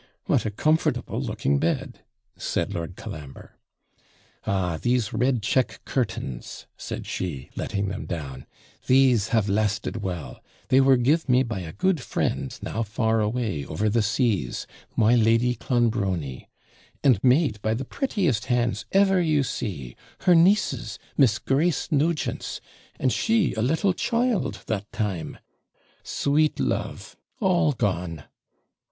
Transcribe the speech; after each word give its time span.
'What 0.25 0.47
a 0.47 0.49
comfortable 0.49 1.21
looking 1.21 1.59
bed!' 1.59 1.99
said 2.35 2.73
Lord 2.73 2.95
Colambre. 2.95 3.55
'Ah, 4.47 4.79
these 4.81 5.13
red 5.13 5.43
check 5.43 5.79
curtains,' 5.85 6.65
said 6.75 7.05
she, 7.05 7.51
letting 7.55 7.87
them 7.89 8.07
down; 8.07 8.47
'these 8.87 9.27
have 9.27 9.47
lasted 9.47 9.97
well; 9.97 10.39
they 10.69 10.81
were 10.81 10.97
give 10.97 11.29
me 11.29 11.43
by 11.43 11.59
a 11.59 11.71
good 11.71 12.01
friend, 12.01 12.57
now 12.63 12.81
far 12.81 13.19
away, 13.21 13.63
over 13.63 13.89
the 13.89 14.01
seas 14.01 14.65
my 14.95 15.13
Lady 15.13 15.53
Clonbrony; 15.53 16.49
and 17.03 17.23
made 17.23 17.61
by 17.61 17.75
the 17.75 17.85
prettiest 17.85 18.45
hands 18.47 18.85
ever 18.91 19.21
you 19.21 19.43
see, 19.43 19.95
her 20.21 20.33
niece's, 20.33 20.97
Miss 21.15 21.37
Grace 21.37 21.91
Nugent's, 21.91 22.59
and 22.99 23.13
she 23.13 23.53
a 23.53 23.61
little 23.61 23.93
child 23.93 24.63
that 24.65 24.91
time; 24.91 25.37
sweet 26.03 26.59
love! 26.59 27.15
all 27.39 27.73
gone!' 27.73 28.23